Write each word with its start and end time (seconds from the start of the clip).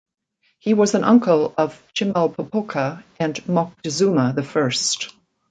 He 0.57 0.73
was 0.73 0.95
an 0.95 1.03
uncle 1.03 1.53
of 1.59 1.79
Chimalpopoca 1.93 3.03
and 3.19 3.35
Moctezuma 3.47 4.33
the 4.33 4.41
First. 4.41 5.13